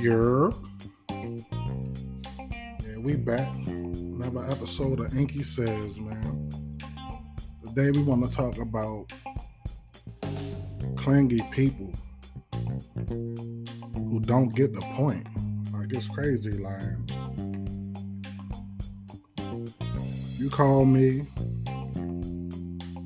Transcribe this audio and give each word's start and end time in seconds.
You're 0.00 0.54
yeah, 1.10 2.96
we 2.96 3.16
back. 3.16 3.54
Another 3.66 4.50
episode 4.50 5.00
of 5.00 5.14
Inky 5.14 5.42
Says, 5.42 6.00
man. 6.00 6.78
Today 7.62 7.90
we 7.90 8.02
want 8.02 8.24
to 8.24 8.34
talk 8.34 8.56
about 8.56 9.12
clingy 10.96 11.42
people 11.50 11.92
who 13.94 14.20
don't 14.20 14.48
get 14.54 14.72
the 14.72 14.80
point. 14.94 15.26
Like 15.70 15.92
it's 15.92 16.08
crazy, 16.08 16.52
like 16.52 16.80
you 20.38 20.48
call 20.48 20.86
me 20.86 21.26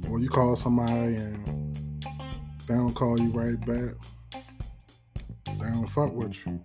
or 0.08 0.20
you 0.20 0.29
call 0.29 0.54
somebody 0.54 1.16
and 1.16 1.76
they 2.68 2.75
don't 2.76 2.95
call 2.95 3.18
you 3.20 3.31
right 3.31 3.58
back. 3.67 3.96
They 5.46 5.70
don't 5.72 5.89
fuck 5.89 6.12
with. 6.12 6.36
You 6.46 6.61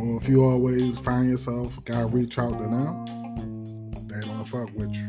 Or 0.00 0.16
if 0.18 0.28
you 0.28 0.44
always 0.44 0.98
find 0.98 1.30
yourself 1.30 1.82
gotta 1.84 2.06
reach 2.06 2.38
out 2.38 2.58
to 2.58 2.64
them, 2.64 3.90
they 4.08 4.20
don't 4.20 4.44
fuck 4.44 4.70
with 4.74 4.92
you. 4.94 5.08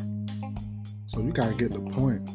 So 1.07 1.21
you 1.21 1.31
gotta 1.31 1.55
get 1.55 1.71
the 1.71 1.79
point. 1.79 2.29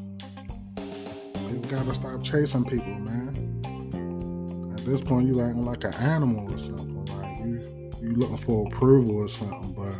You 1.50 1.58
gotta 1.68 1.94
stop 1.94 2.22
chasing 2.22 2.64
people, 2.64 2.94
man. 2.94 4.74
At 4.78 4.84
this 4.84 5.00
point, 5.00 5.28
you 5.28 5.40
acting 5.40 5.62
like 5.62 5.84
an 5.84 5.94
animal 5.94 6.52
or 6.52 6.58
something. 6.58 7.04
Like 7.06 7.38
you, 7.38 7.90
you 8.02 8.14
looking 8.16 8.36
for 8.36 8.66
approval 8.66 9.16
or 9.16 9.28
something. 9.28 9.72
But 9.72 9.94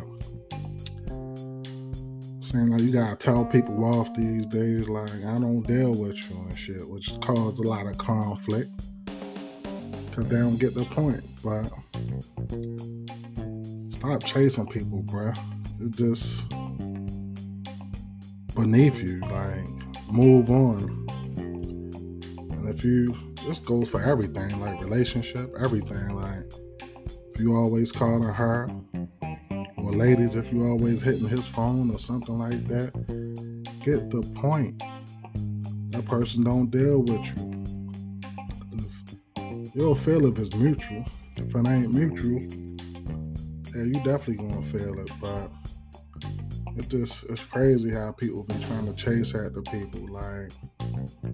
saying 2.41 2.69
like 2.69 2.81
you 2.81 2.91
gotta 2.91 3.15
tell 3.15 3.45
people 3.45 3.83
off 3.83 4.13
these 4.13 4.45
days. 4.45 4.87
Like 4.87 5.09
I 5.09 5.39
don't 5.39 5.61
deal 5.61 5.91
with 5.91 6.17
you 6.29 6.37
and 6.37 6.57
shit, 6.57 6.87
which 6.87 7.19
caused 7.21 7.59
a 7.59 7.67
lot 7.67 7.87
of 7.87 7.97
conflict 7.97 8.69
because 10.15 10.29
they 10.29 10.37
don't 10.37 10.57
get 10.57 10.73
the 10.75 10.85
point. 10.85 11.23
But 11.43 11.71
stop 13.93 14.23
chasing 14.23 14.67
people, 14.67 15.01
bruh. 15.03 15.37
It's 15.81 15.97
just 15.97 16.47
beneath 18.55 19.01
you. 19.01 19.19
Like 19.21 19.67
move 20.11 20.49
on. 20.49 21.05
And 21.37 22.69
if 22.69 22.83
you, 22.83 23.15
this 23.45 23.59
goes 23.59 23.89
for 23.89 24.01
everything, 24.01 24.59
like 24.59 24.79
relationship, 24.81 25.53
everything. 25.59 26.15
Like 26.15 26.51
if 27.33 27.41
you 27.41 27.55
always 27.55 27.91
calling 27.91 28.23
her, 28.23 28.69
or 29.77 29.93
ladies, 29.93 30.35
if 30.35 30.51
you 30.53 30.67
always 30.67 31.01
hitting 31.01 31.27
his 31.27 31.47
phone 31.47 31.89
or 31.91 31.99
something 31.99 32.37
like 32.37 32.67
that, 32.67 32.93
get 33.83 34.09
the 34.11 34.21
point. 34.35 34.81
That 35.91 36.05
person 36.05 36.43
don't 36.43 36.69
deal 36.69 36.99
with 36.99 37.25
you. 37.35 37.52
You'll 39.75 39.95
feel 39.95 40.25
if 40.27 40.37
it's 40.37 40.55
mutual. 40.55 41.03
If 41.35 41.55
it 41.55 41.67
ain't 41.67 41.93
mutual, 41.93 42.41
yeah, 43.75 43.83
you 43.83 43.93
definitely 44.03 44.35
gonna 44.35 44.61
fail 44.61 44.99
it. 44.99 45.09
But 45.19 45.51
it 46.77 46.89
just 46.89 47.23
it's 47.23 47.43
crazy 47.43 47.89
how 47.89 48.11
people 48.11 48.43
be 48.43 48.53
trying 48.65 48.85
to 48.85 48.93
chase 48.93 49.33
after 49.33 49.63
people. 49.63 50.07
Like 50.11 50.51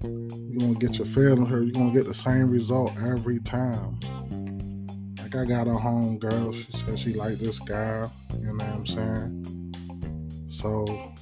you 0.04 0.58
gonna 0.58 0.76
get 0.76 0.98
your 0.98 1.08
feelings 1.08 1.50
hurt, 1.50 1.64
you're 1.64 1.74
gonna 1.74 1.92
get 1.92 2.06
the 2.06 2.14
same 2.14 2.50
result 2.50 2.94
every 2.98 3.40
time. 3.40 4.00
Like 5.20 5.36
I 5.36 5.44
got 5.44 5.68
a 5.68 5.74
home 5.74 6.18
girl, 6.18 6.54
she 6.54 6.72
said 6.78 6.98
she 6.98 7.14
liked 7.14 7.40
this 7.40 7.60
guy, 7.60 8.10
you 8.40 8.54
know 8.54 8.54
what 8.54 8.64
I'm 8.64 8.86
saying? 8.86 10.46
So 10.48 11.14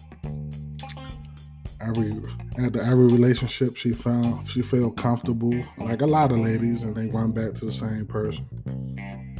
every 1.81 2.21
after 2.59 2.81
every 2.81 3.07
relationship 3.07 3.75
she 3.75 3.93
found 3.93 4.47
she 4.49 4.61
felt 4.61 4.97
comfortable. 4.97 5.53
Like 5.77 6.01
a 6.01 6.07
lot 6.07 6.31
of 6.31 6.39
ladies 6.39 6.83
and 6.83 6.95
they 6.95 7.07
run 7.07 7.31
back 7.31 7.53
to 7.55 7.65
the 7.65 7.71
same 7.71 8.05
person. 8.05 8.47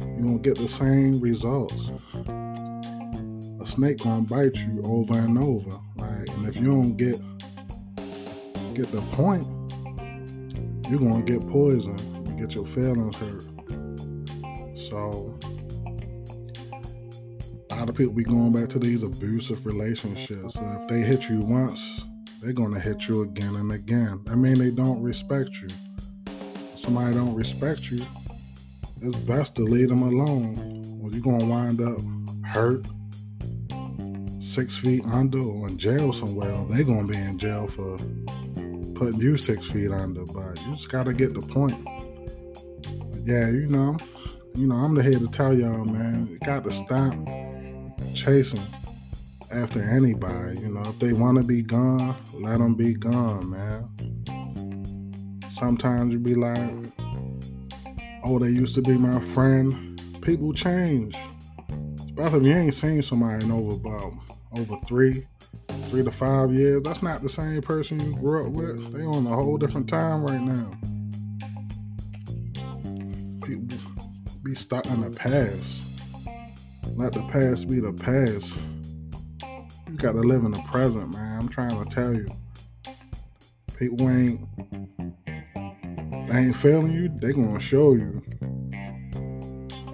You 0.00 0.24
don't 0.24 0.42
get 0.42 0.56
the 0.56 0.68
same 0.68 1.20
results 1.20 1.90
a 3.60 3.66
snake 3.66 3.98
gonna 3.98 4.22
bite 4.22 4.56
you 4.56 4.80
over 4.84 5.14
and 5.14 5.38
over. 5.38 5.78
Like, 5.96 6.28
and 6.30 6.46
if 6.46 6.56
you 6.56 6.66
don't 6.66 6.96
get 6.96 7.20
get 8.74 8.90
the 8.92 9.02
point, 9.12 9.46
you're 10.88 11.00
gonna 11.00 11.22
get 11.22 11.46
poisoned. 11.48 12.00
You 12.28 12.34
get 12.34 12.54
your 12.54 12.64
feelings 12.64 13.16
hurt. 13.16 13.42
So 14.76 15.38
a 17.70 17.74
lot 17.74 17.88
of 17.88 17.96
people 17.96 18.14
be 18.14 18.24
going 18.24 18.52
back 18.52 18.68
to 18.70 18.78
these 18.78 19.02
abusive 19.02 19.66
relationships. 19.66 20.56
If 20.60 20.88
they 20.88 21.00
hit 21.00 21.28
you 21.28 21.40
once, 21.40 22.06
they're 22.40 22.52
gonna 22.52 22.80
hit 22.80 23.08
you 23.08 23.22
again 23.22 23.56
and 23.56 23.72
again. 23.72 24.20
I 24.30 24.34
mean 24.34 24.58
they 24.58 24.70
don't 24.70 25.02
respect 25.02 25.50
you. 25.60 25.68
Somebody 26.74 27.14
don't 27.14 27.34
respect 27.34 27.90
you, 27.90 28.06
it's 29.02 29.16
best 29.16 29.56
to 29.56 29.62
leave 29.62 29.88
them 29.88 30.02
alone. 30.02 31.00
Or 31.02 31.10
you're 31.10 31.20
gonna 31.20 31.44
wind 31.44 31.80
up 31.80 32.00
hurt 32.44 32.86
six 34.40 34.76
feet 34.76 35.04
under 35.04 35.40
or 35.40 35.68
in 35.68 35.78
jail 35.78 36.12
somewhere, 36.12 36.64
they're 36.70 36.84
gonna 36.84 37.06
be 37.06 37.16
in 37.16 37.38
jail 37.38 37.66
for 37.66 37.98
putting 38.94 39.20
you 39.20 39.36
six 39.36 39.66
feet 39.66 39.90
under. 39.90 40.24
But 40.24 40.60
you 40.62 40.74
just 40.74 40.90
gotta 40.90 41.12
get 41.12 41.34
the 41.34 41.42
point. 41.42 41.86
Yeah, 43.24 43.48
you 43.50 43.66
know, 43.68 43.96
you 44.54 44.66
know, 44.66 44.76
I'm 44.76 44.94
the 44.94 45.02
head 45.02 45.20
to 45.20 45.28
tell 45.28 45.54
y'all, 45.54 45.84
man, 45.84 46.28
you 46.30 46.38
got 46.38 46.64
to 46.64 46.70
stop 46.70 47.14
chasing 48.14 48.66
after 49.50 49.82
anybody. 49.82 50.60
You 50.60 50.68
know, 50.68 50.82
if 50.82 50.98
they 50.98 51.12
want 51.12 51.38
to 51.38 51.44
be 51.44 51.62
gone, 51.62 52.16
let 52.34 52.58
them 52.58 52.74
be 52.74 52.94
gone, 52.94 53.50
man. 53.50 53.88
Sometimes 55.50 56.12
you 56.12 56.18
be 56.18 56.34
like, 56.34 56.70
oh, 58.24 58.38
they 58.38 58.50
used 58.50 58.74
to 58.74 58.82
be 58.82 58.96
my 58.96 59.20
friend. 59.20 60.00
People 60.22 60.52
change. 60.52 61.16
Especially 62.06 62.38
if 62.38 62.44
you 62.44 62.52
ain't 62.56 62.74
seen 62.74 63.02
somebody 63.02 63.44
in 63.44 63.52
over 63.52 63.74
about 63.74 64.12
over 64.56 64.76
three, 64.86 65.26
three 65.88 66.02
to 66.02 66.10
five 66.10 66.52
years, 66.52 66.82
that's 66.82 67.02
not 67.02 67.22
the 67.22 67.28
same 67.28 67.62
person 67.62 68.00
you 68.00 68.14
grew 68.16 68.46
up 68.46 68.52
with. 68.52 68.92
They 68.92 69.02
on 69.02 69.26
a 69.26 69.34
whole 69.34 69.56
different 69.56 69.88
time 69.88 70.24
right 70.24 70.40
now. 70.40 70.70
People 73.46 73.78
be 74.42 74.54
stuck 74.54 74.86
in 74.86 75.00
the 75.00 75.10
past. 75.10 75.82
Let 76.94 77.12
the 77.12 77.22
past 77.30 77.68
be 77.68 77.80
the 77.80 77.92
past. 77.92 78.56
You 79.98 80.02
gotta 80.02 80.20
live 80.20 80.44
in 80.44 80.52
the 80.52 80.62
present, 80.62 81.12
man. 81.12 81.40
I'm 81.40 81.48
trying 81.48 81.84
to 81.84 81.94
tell 81.94 82.14
you. 82.14 82.28
People 83.76 84.08
ain't 84.08 84.40
they 86.28 86.38
ain't 86.38 86.56
failing 86.56 86.92
you, 86.92 87.08
they 87.08 87.32
gonna 87.32 87.60
show 87.60 87.94
you. 87.94 88.22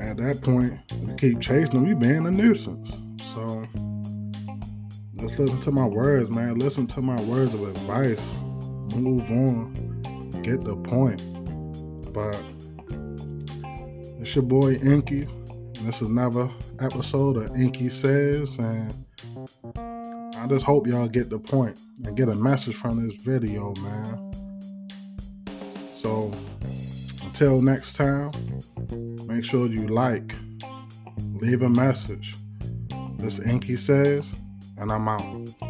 At 0.00 0.18
that 0.18 0.40
point, 0.42 0.78
you 1.00 1.14
keep 1.16 1.40
chasing 1.40 1.74
them, 1.74 1.86
you 1.86 1.96
being 1.96 2.26
a 2.26 2.30
nuisance. 2.30 2.92
So 3.32 3.66
Let's 5.24 5.38
listen 5.38 5.60
to 5.60 5.72
my 5.72 5.86
words, 5.86 6.30
man. 6.30 6.58
Listen 6.58 6.86
to 6.88 7.00
my 7.00 7.18
words 7.22 7.54
of 7.54 7.62
advice. 7.62 8.22
Move 8.94 9.30
on. 9.30 10.30
Get 10.42 10.62
the 10.64 10.76
point. 10.76 11.22
But 12.12 12.36
it's 14.20 14.34
your 14.34 14.44
boy 14.44 14.74
Inky. 14.74 15.22
And 15.22 15.88
this 15.88 16.02
is 16.02 16.10
another 16.10 16.50
episode 16.78 17.38
of 17.38 17.56
Inky 17.56 17.88
Says. 17.88 18.58
And 18.58 18.92
I 20.36 20.46
just 20.48 20.64
hope 20.64 20.86
y'all 20.86 21.08
get 21.08 21.30
the 21.30 21.38
point 21.38 21.78
and 22.04 22.16
get 22.16 22.28
a 22.28 22.34
message 22.34 22.74
from 22.74 23.06
this 23.06 23.16
video, 23.18 23.74
man. 23.76 24.34
So 25.92 26.32
until 27.22 27.60
next 27.60 27.94
time, 27.94 28.30
make 29.26 29.44
sure 29.44 29.66
you 29.66 29.86
like, 29.88 30.34
leave 31.40 31.62
a 31.62 31.68
message. 31.68 32.34
This 33.18 33.38
Inky 33.40 33.76
Says 33.76 34.30
and 34.76 34.92
I'm 34.92 35.08
out. 35.08 35.63